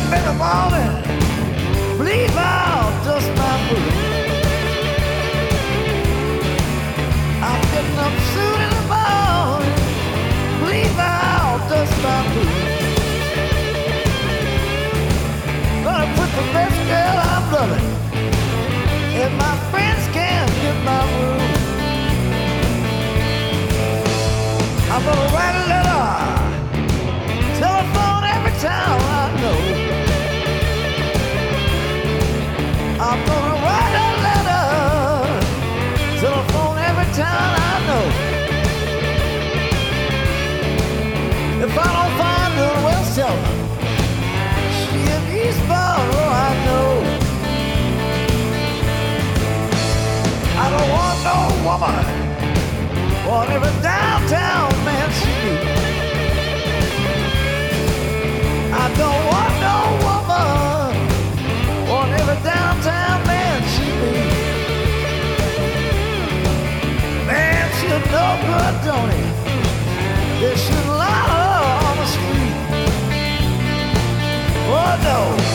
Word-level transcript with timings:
In 0.00 0.24
the 0.24 0.32
morning, 0.32 0.92
believe 1.98 2.34
I'll 2.34 3.04
dust 3.04 3.28
my 3.36 3.54
boots. 3.68 4.12
I'm 7.48 7.60
up 8.06 8.16
in 8.64 8.70
the 8.76 8.84
morning, 8.88 9.76
believe 10.60 10.96
I'll 10.98 11.58
dust 11.68 11.94
my 12.02 12.20
boots. 12.32 12.86
Gonna 15.84 16.08
put 16.16 16.30
the 16.38 16.46
best 16.56 16.78
girl 16.90 17.16
I'm 17.30 17.44
loving, 17.52 17.88
and 19.22 19.32
my 19.36 19.54
friends 19.70 20.02
can't 20.16 20.50
get 20.62 20.76
my 20.84 21.02
room. 21.12 21.50
I'm 24.90 25.02
gonna 25.04 25.34
write 25.34 25.61
whatever 53.32 53.70
downtown 53.80 54.68
man. 54.84 55.08
I 58.84 58.86
don't 59.00 59.22
want 59.32 59.52
no 59.68 59.78
woman, 60.04 60.92
whatever 61.92 62.36
downtown 62.44 63.18
man. 63.26 63.60
Man, 67.26 67.64
she'll 67.78 68.04
no 68.18 68.26
good, 68.48 68.74
don't 68.88 69.10
it? 69.18 69.28
They 70.40 70.56
should 70.64 70.86
on 71.88 71.96
the 72.02 72.08
street. 72.14 72.56
Oh 74.68 74.92
no. 75.08 75.51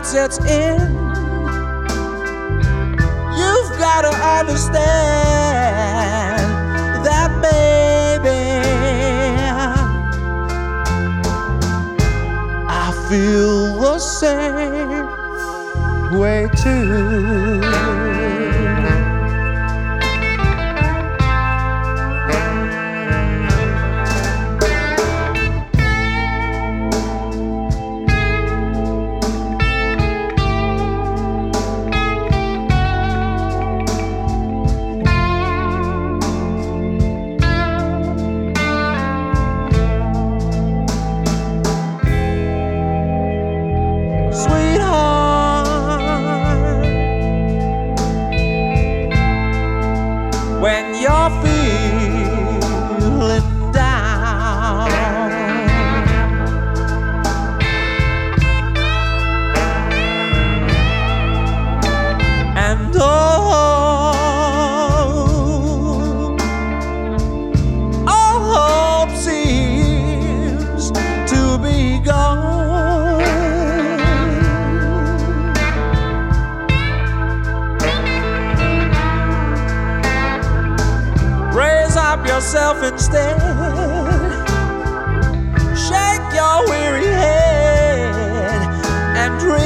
night 0.00 0.06
sets 0.06 0.38
in, 0.38 0.80
you've 3.36 3.78
got 3.78 4.02
to 4.02 4.12
understand 4.38 4.74
that, 7.04 7.30
baby. 7.42 8.60
I 12.68 12.92
feel 13.08 13.80
the 13.80 13.98
same 13.98 15.06
way 16.18 16.48
too. 16.62 17.79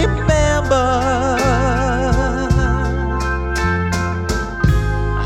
remember. 0.06 0.86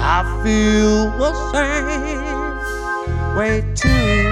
I 0.00 0.40
feel 0.42 1.10
the 1.18 1.32
same 1.52 3.36
way 3.36 3.64
too. 3.74 4.27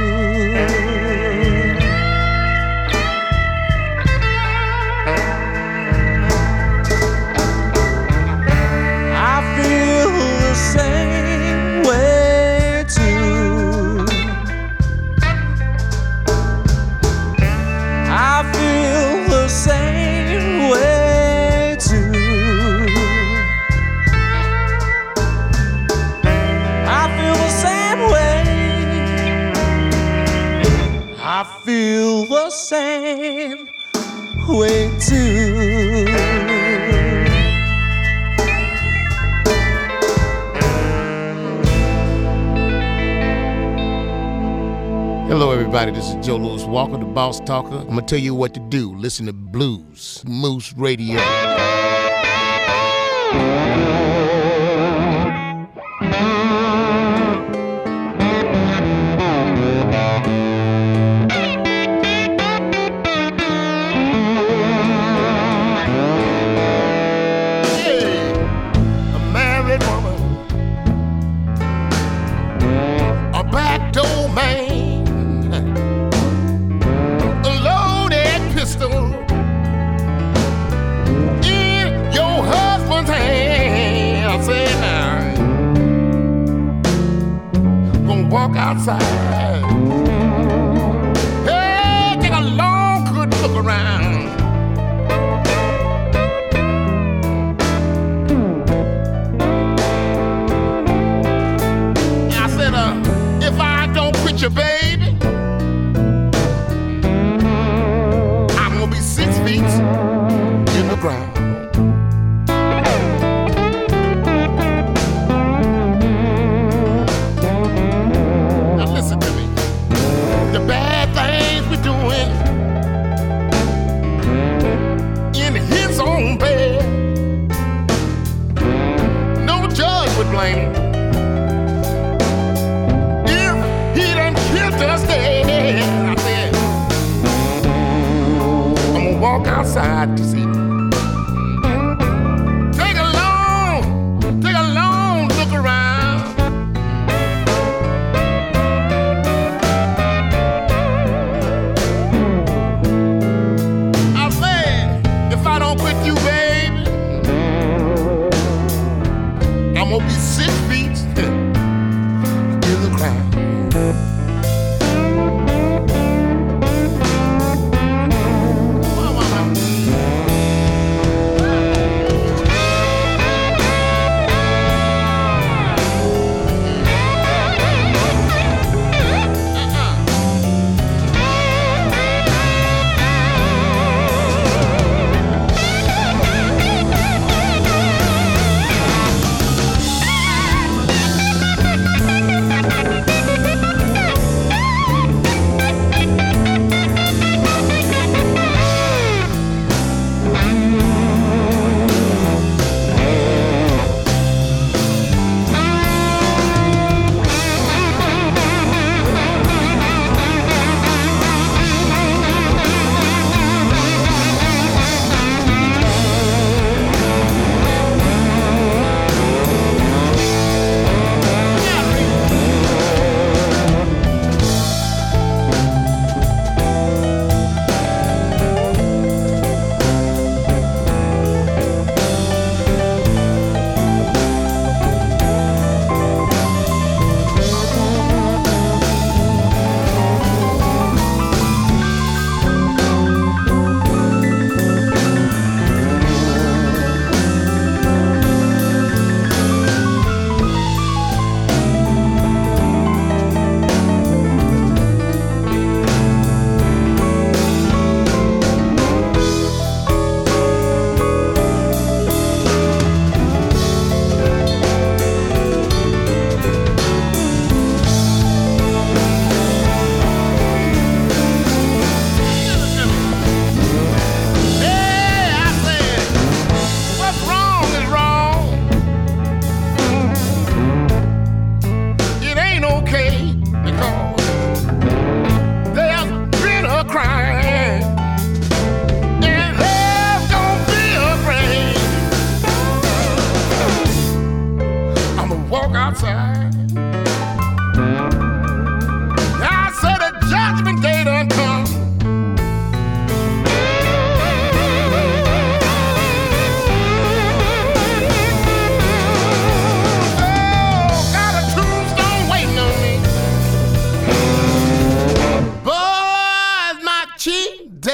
everybody. 45.77 46.01
This 46.01 46.15
is 46.15 46.27
Joe 46.27 46.39
Lewis 46.39 46.65
Walker, 46.65 46.97
the 46.97 47.05
Boss 47.05 47.39
Talker. 47.41 47.77
I'm 47.77 47.89
gonna 47.89 48.03
tell 48.03 48.19
you 48.19 48.35
what 48.35 48.55
to 48.55 48.61
do. 48.61 48.95
Listen 48.97 49.27
to 49.27 49.35
Blues 49.35 50.23
Moose 50.27 50.73
Radio. 50.73 51.21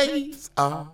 Days 0.07 0.51
are 0.57 0.88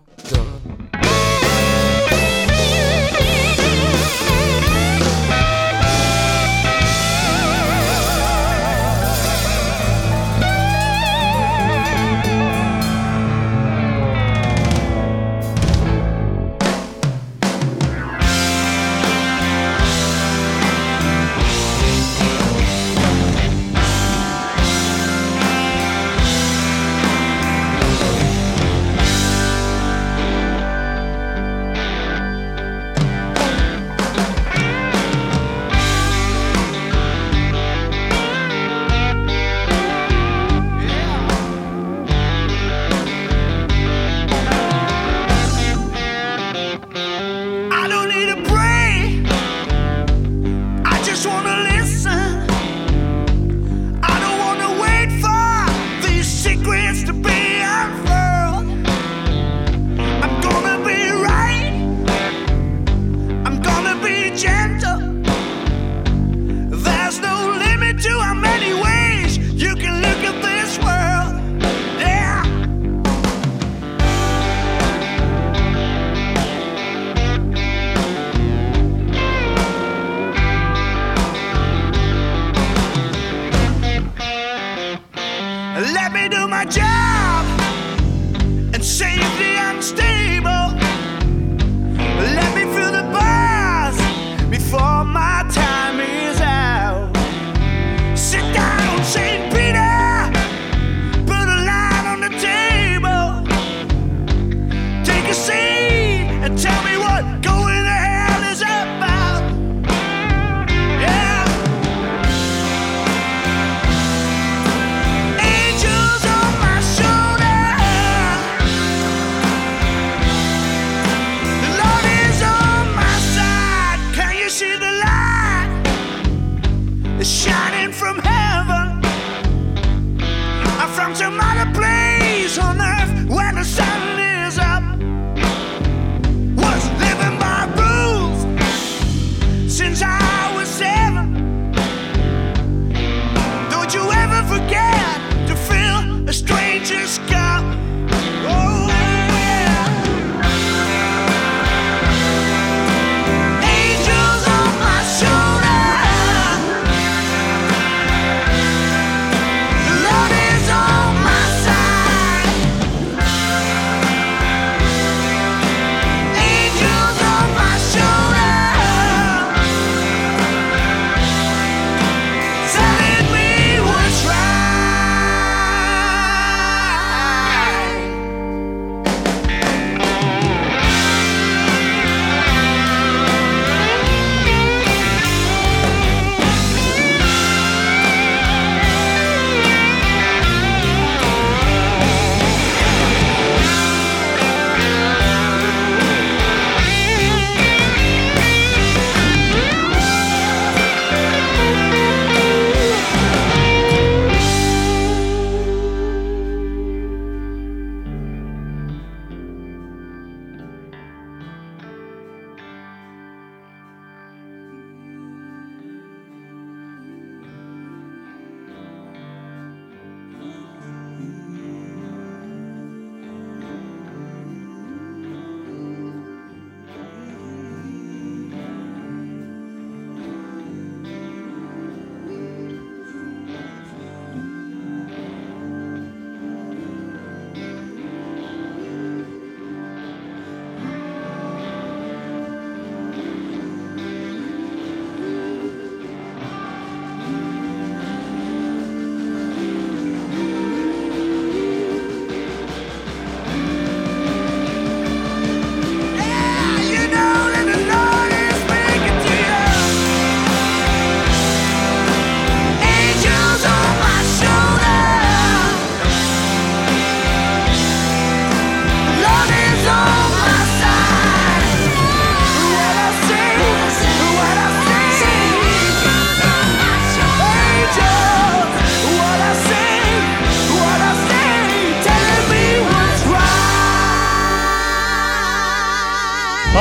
and 106.49 106.59
tell 106.59 106.83
me. 106.83 106.88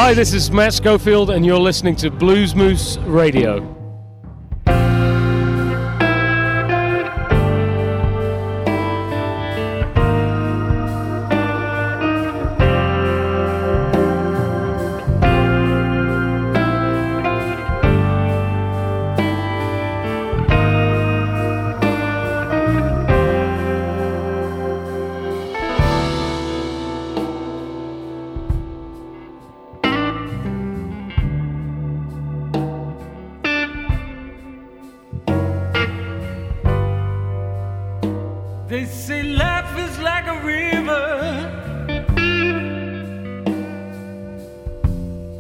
Hi, 0.08 0.14
this 0.14 0.32
is 0.32 0.50
Matt 0.50 0.74
Schofield, 0.74 1.32
and 1.32 1.46
you're 1.46 1.60
listening 1.60 1.94
to 1.98 2.10
Blues 2.10 2.56
Moose 2.56 2.98
Radio. 3.00 3.77
They 38.68 38.84
say 38.84 39.24
life 39.24 39.78
is 39.80 39.98
like 40.00 40.28
a 40.28 40.38
river. 40.44 41.06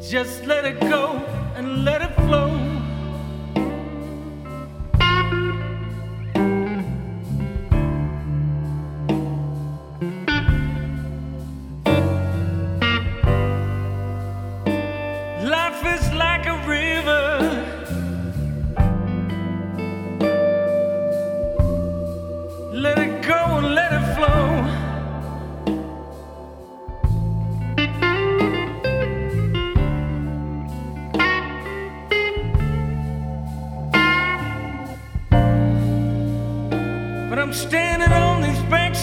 Just 0.01 0.45
let 0.45 0.63
it 0.63 0.79
go 0.79 1.21
and 1.57 1.83
let 1.83 2.01
it 2.01 2.06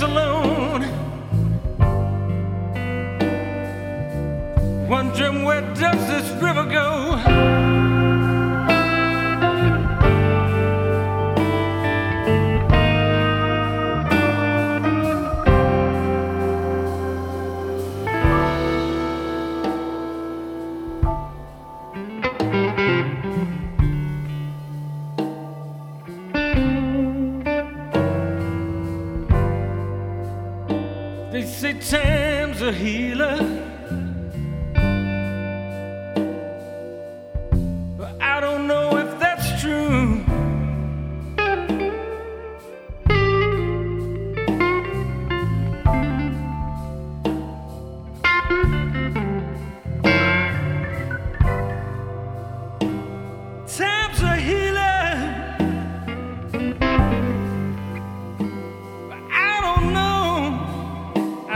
alone, 0.05 0.34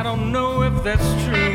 don't 0.08 0.32
know 0.32 0.62
if 0.62 0.82
that's 0.82 1.24
true. 1.24 1.47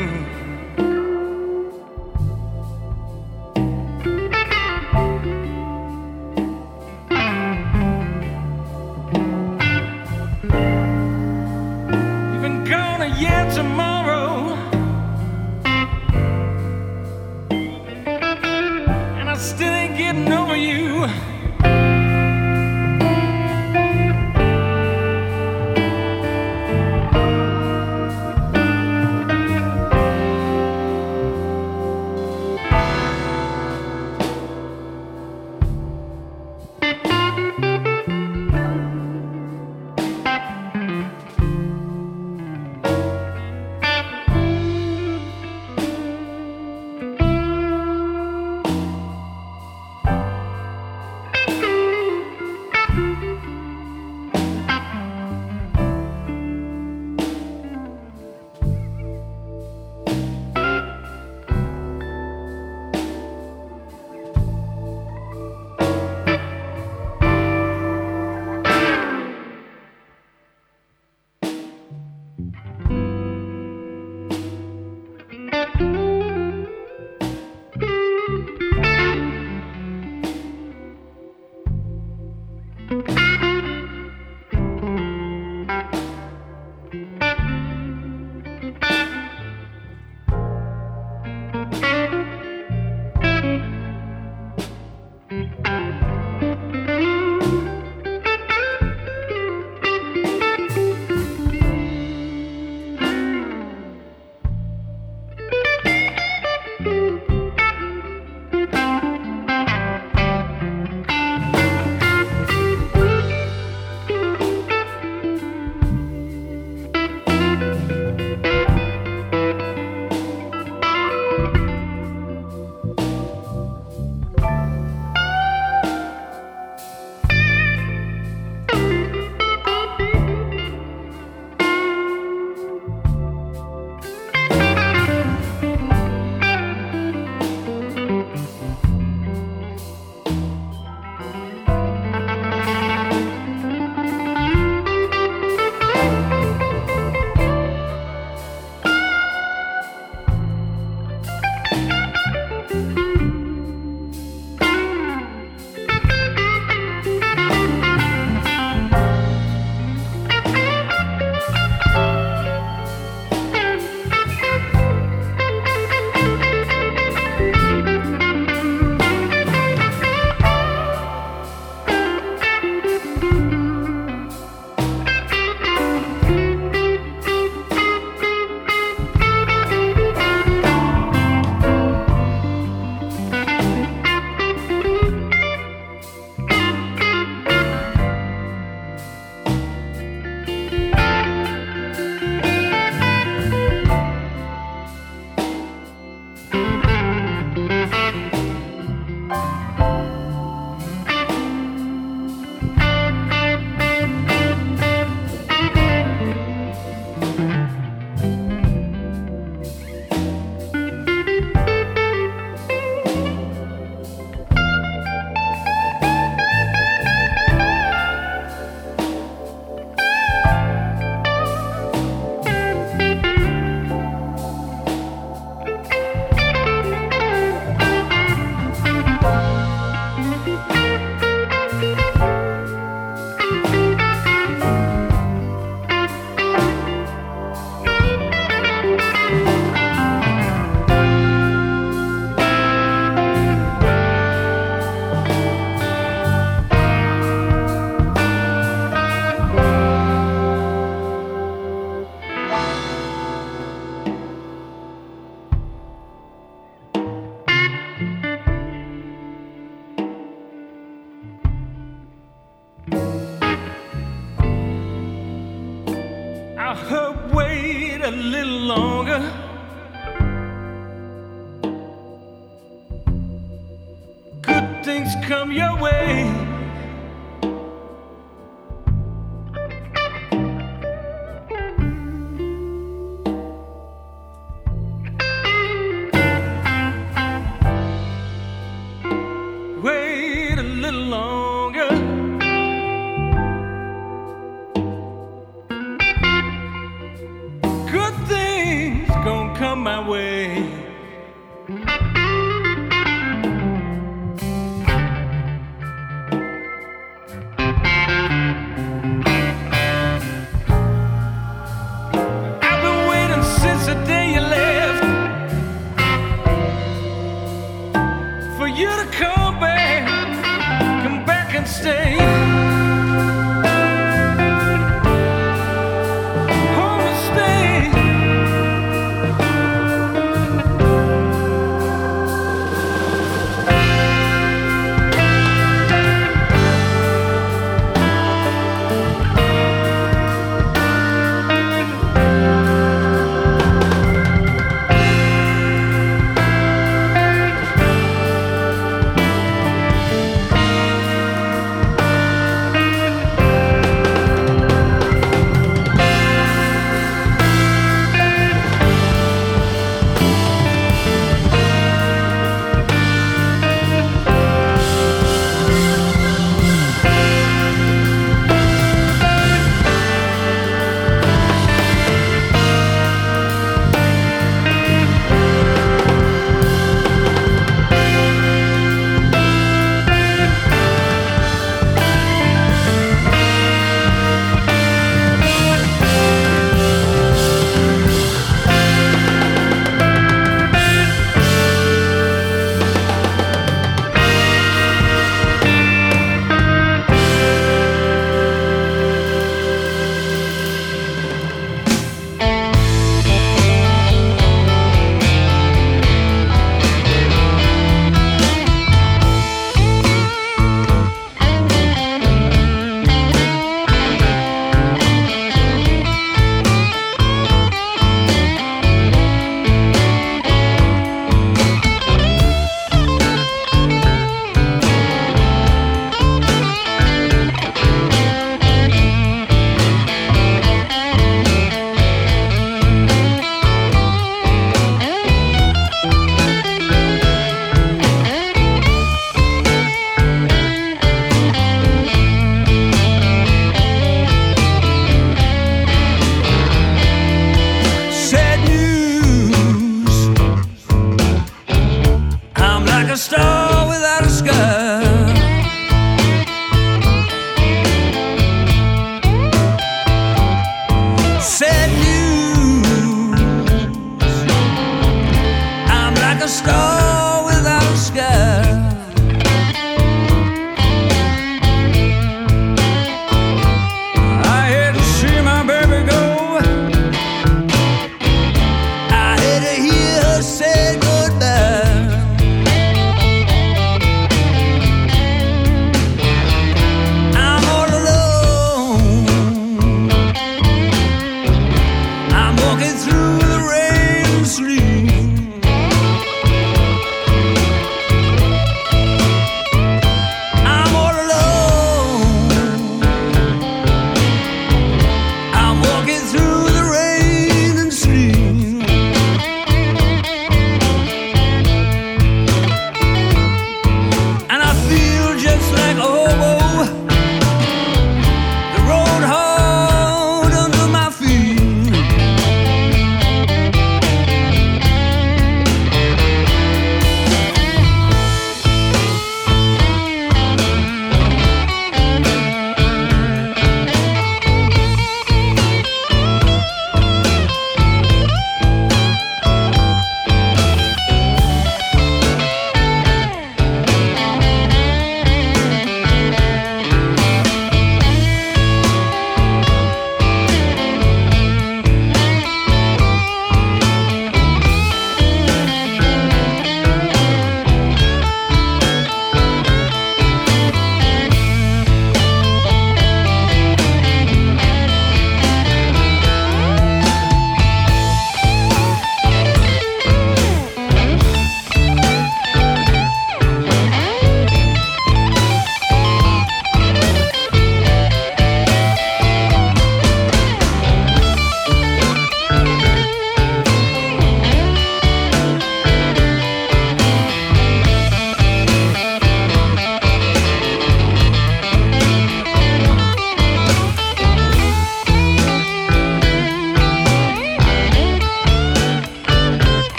And 321.64 321.70
stay. 321.70 322.13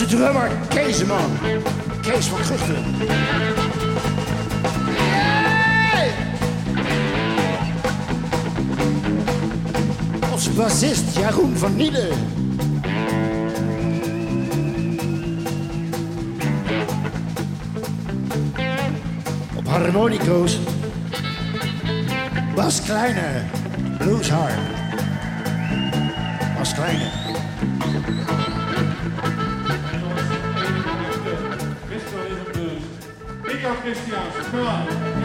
Onze 0.00 0.16
drummer 0.16 0.50
Keesman. 0.68 1.30
Kees 2.02 2.26
van 2.26 2.38
Guchten. 2.38 2.84
Hey! 5.90 6.10
Onze 10.32 10.50
bassist 10.50 11.16
Jeroen 11.16 11.56
van 11.56 11.76
Nielen. 11.76 12.10
Op 19.56 19.68
harmonico's. 19.68 20.58
Bas 22.54 22.82
Kleine. 22.82 23.42
Blueshard. 23.98 24.77
Nico 33.88 34.00
Christiaanse, 34.00 34.50
kom 34.50 35.17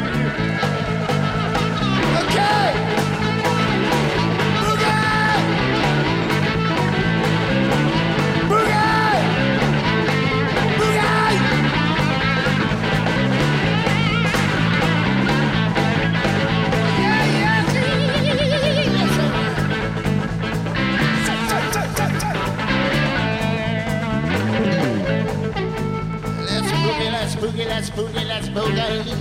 boogie, 27.44 27.68
let's 27.68 27.89
boogie, 27.89 28.26
let's 28.26 28.48
boogie. 28.48 29.18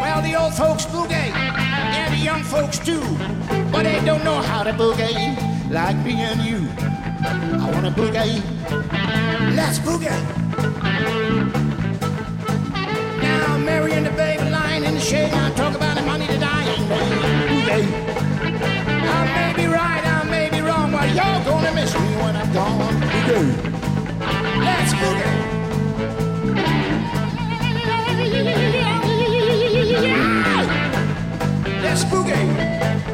Well, 0.00 0.22
the 0.22 0.34
old 0.40 0.54
folks 0.54 0.86
boogie, 0.86 1.12
and 1.12 2.14
the 2.14 2.18
young 2.18 2.42
folks 2.42 2.78
too, 2.78 3.02
but 3.70 3.82
they 3.82 4.02
don't 4.06 4.24
know 4.24 4.40
how 4.40 4.62
to 4.62 4.72
boogie 4.72 5.36
like 5.70 5.96
me 5.98 6.12
and 6.12 6.40
you. 6.40 6.66
I 7.60 7.70
wanna 7.72 7.90
boogie. 7.90 8.40
Let's 9.54 9.78
boogie. 9.80 10.08
Now, 13.20 13.58
Mary 13.58 13.92
and 13.92 14.06
the 14.06 14.12
baby 14.12 14.48
lying 14.48 14.84
in 14.84 14.94
the 14.94 15.00
shade, 15.00 15.32
I 15.34 15.50
talk 15.50 15.74
about 15.76 15.96
the 15.96 16.02
money 16.02 16.26
that 16.26 16.42
I 16.42 16.60
ain't 16.72 16.88
made. 16.88 17.84
I 19.16 19.20
may 19.36 19.52
be 19.62 19.66
right, 19.66 20.04
I 20.06 20.24
may 20.30 20.48
be 20.48 20.60
wrong, 20.62 20.90
but 20.90 21.08
you're 21.08 21.44
gonna 21.44 21.72
miss 21.74 21.92
me 21.92 22.16
when 22.22 22.34
I'm 22.34 22.50
gone. 22.54 22.94
Boogie. 23.28 24.64
Let's 24.64 24.94
boogie. 24.94 25.43
Let's 32.12 33.13